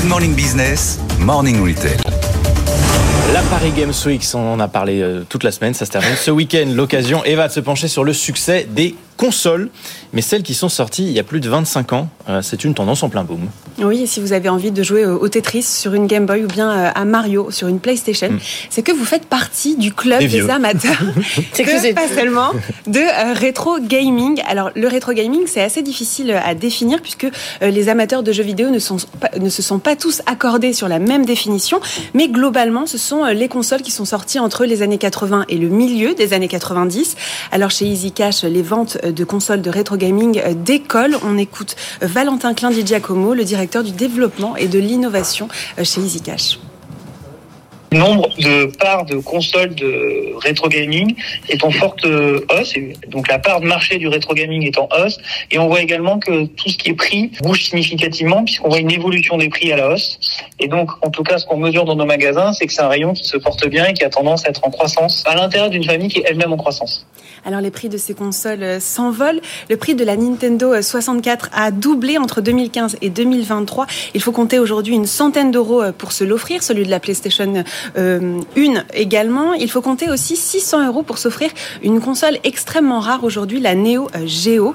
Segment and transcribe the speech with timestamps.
[0.00, 1.98] Good Morning Business, Morning Retail.
[3.34, 6.16] La Paris Games Week, on en a parlé euh, toute la semaine, ça se termine
[6.16, 6.64] ce week-end.
[6.74, 9.68] L'occasion, Eva, de se pencher sur le succès des consoles,
[10.14, 12.08] mais celles qui sont sorties il y a plus de 25 ans.
[12.30, 13.50] Euh, c'est une tendance en plein boom.
[13.82, 16.46] Oui, et si vous avez envie de jouer au Tetris sur une Game Boy ou
[16.46, 18.38] bien euh, à Mario sur une PlayStation, mm.
[18.68, 21.00] c'est que vous faites partie du club des, amateurs.
[21.52, 22.50] c'est que pas seulement
[22.86, 24.42] de euh, rétro gaming.
[24.46, 27.26] Alors le rétro gaming, c'est assez difficile à définir puisque
[27.62, 28.98] les amateurs de jeux vidéo ne, sont
[29.38, 31.80] ne se sont pas tous accordés sur la même définition,
[32.14, 35.68] mais globalement, ce sont les consoles qui sont sorties entre les années 80 et le
[35.68, 37.16] milieu des années 90.
[37.52, 41.16] Alors chez Easy Cash, les ventes de consoles de rétro gaming d'école.
[41.24, 45.48] On écoute Valentin Klein Di Giacomo, le directeur du développement et de l'innovation
[45.82, 46.58] chez EasyCash
[47.92, 51.14] nombre de parts de consoles de rétro gaming
[51.48, 52.74] est en forte hausse,
[53.08, 55.18] donc la part de marché du rétro gaming est en hausse,
[55.50, 58.90] et on voit également que tout ce qui est prix bouge significativement puisqu'on voit une
[58.90, 60.18] évolution des prix à la hausse,
[60.58, 62.88] et donc en tout cas ce qu'on mesure dans nos magasins, c'est que c'est un
[62.88, 65.70] rayon qui se porte bien et qui a tendance à être en croissance à l'intérieur
[65.70, 67.06] d'une famille qui est elle-même en croissance.
[67.44, 69.40] Alors les prix de ces consoles euh, s'envolent.
[69.68, 73.86] Le prix de la Nintendo 64 euh, a doublé entre 2015 et 2023.
[74.14, 77.64] Il faut compter aujourd'hui une centaine d'euros euh, pour se l'offrir, celui de la PlayStation
[77.96, 79.54] euh, une également.
[79.54, 81.50] Il faut compter aussi 600 euros pour s'offrir
[81.82, 84.74] une console extrêmement rare aujourd'hui, la Neo euh, Geo.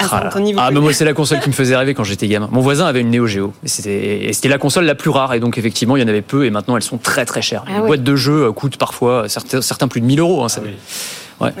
[0.00, 2.48] Ah, ah mais moi c'est la console qui me faisait rêver quand j'étais gamin.
[2.50, 5.56] Mon voisin avait une Neo Geo et c'était la console la plus rare et donc
[5.56, 7.64] effectivement il y en avait peu et maintenant elles sont très très chères.
[7.68, 10.42] Ah, Les boîtes de jeux coûtent parfois certains, certains plus de 1000 euros.
[10.42, 10.68] Hein, ça ah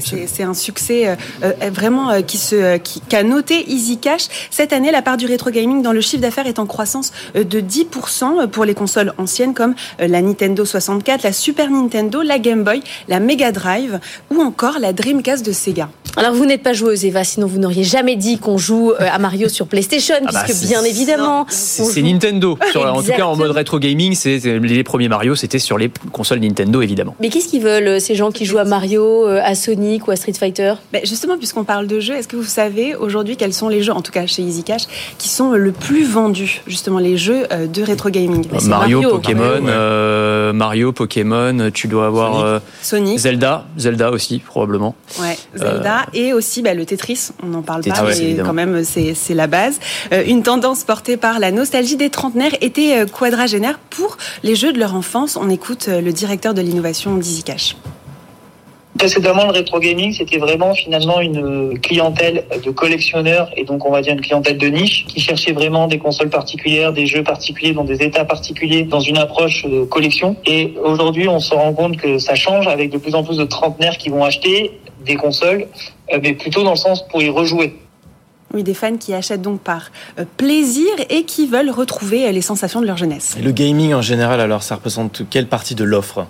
[0.00, 4.28] c'est un succès euh, euh, vraiment euh, qui, se, qui, a noté Easy Cash.
[4.50, 7.60] Cette année, la part du rétro gaming dans le chiffre d'affaires est en croissance de
[7.60, 12.82] 10% pour les consoles anciennes comme la Nintendo 64, la Super Nintendo, la Game Boy,
[13.08, 15.88] la Mega Drive ou encore la Dreamcast de Sega.
[16.16, 19.48] Alors vous n'êtes pas joueuse Eva, sinon vous n'auriez jamais dit qu'on joue à Mario
[19.48, 21.46] sur PlayStation, ah bah, puisque bien évidemment...
[21.48, 22.58] C'est Nintendo.
[22.74, 26.82] en tout cas en mode rétro gaming, les premiers Mario, c'était sur les consoles Nintendo
[26.82, 27.14] évidemment.
[27.20, 30.32] Mais qu'est-ce qu'ils veulent ces gens qui jouent à Mario, à Sonic ou à Street
[30.32, 30.74] Fighter?
[30.92, 33.92] Ben Justement, puisqu'on parle de jeux, est-ce que vous savez aujourd'hui quels sont les jeux,
[33.92, 34.82] en tout cas chez Easy Cash,
[35.16, 38.46] qui sont le plus vendus, justement les jeux euh, de rétro gaming?
[38.48, 43.16] Ben, Mario, Pokémon, euh, Mario, Pokémon, tu dois avoir Sonic.
[43.16, 44.96] Euh, Zelda, Zelda aussi probablement.
[45.20, 49.34] Ouais, Zelda et aussi ben, le Tetris, on n'en parle pas, mais quand même c'est
[49.34, 49.78] la base.
[50.26, 54.96] une tendance portée par la nostalgie des trentenaires était quadragénaire pour les jeux de leur
[54.96, 55.36] enfance.
[55.36, 57.76] On écoute le directeur de l'innovation d'Easy Cash.
[59.00, 64.02] Précédemment, le rétro gaming, c'était vraiment finalement une clientèle de collectionneurs et donc on va
[64.02, 67.84] dire une clientèle de niche qui cherchait vraiment des consoles particulières, des jeux particuliers dans
[67.84, 70.36] des états particuliers, dans une approche de collection.
[70.44, 73.44] Et aujourd'hui, on se rend compte que ça change avec de plus en plus de
[73.44, 75.66] trentenaires qui vont acheter des consoles,
[76.12, 77.78] euh, mais plutôt dans le sens pour y rejouer.
[78.52, 82.42] Oui, des fans qui achètent donc par euh, plaisir et qui veulent retrouver euh, les
[82.42, 83.34] sensations de leur jeunesse.
[83.38, 86.26] Et le gaming en général, alors, ça représente quelle partie de l'offre?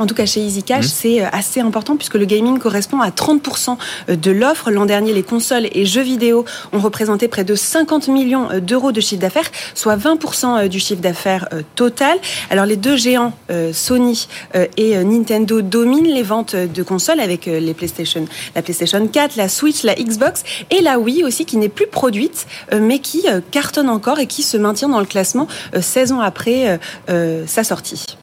[0.00, 0.88] En tout cas, chez EasyCash, mmh.
[0.88, 3.76] c'est euh, assez important puisque le gaming correspond à 30%
[4.08, 4.70] euh, de l'offre.
[4.70, 8.92] L'an dernier, les consoles et jeux vidéo ont représenté près de 50 millions euh, d'euros
[8.92, 12.18] de chiffre d'affaires, soit 20% du chiffre d'affaires total.
[12.48, 13.34] Alors, les deux géants,
[13.72, 14.28] Sony
[14.76, 18.24] et Nintendo, dominent les ventes de consoles avec les PlayStation,
[18.54, 22.46] la PlayStation 4, la Switch, la Xbox et la Wii aussi, qui n'est plus produite,
[22.72, 25.46] mais qui cartonne encore et qui se maintient dans le classement
[25.78, 26.78] 16 ans après
[27.46, 28.16] sa sortie.